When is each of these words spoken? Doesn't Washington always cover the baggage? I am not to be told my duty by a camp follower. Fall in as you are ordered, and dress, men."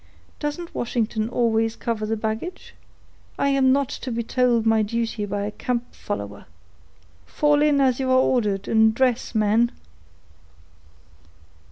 Doesn't 0.39 0.73
Washington 0.73 1.29
always 1.29 1.75
cover 1.75 2.07
the 2.07 2.17
baggage? 2.17 2.73
I 3.37 3.49
am 3.49 3.71
not 3.71 3.89
to 3.89 4.11
be 4.11 4.23
told 4.23 4.65
my 4.65 4.81
duty 4.81 5.27
by 5.27 5.45
a 5.45 5.51
camp 5.51 5.93
follower. 5.93 6.45
Fall 7.27 7.61
in 7.61 7.79
as 7.79 7.99
you 7.99 8.09
are 8.09 8.17
ordered, 8.17 8.67
and 8.67 8.95
dress, 8.95 9.35
men." 9.35 9.71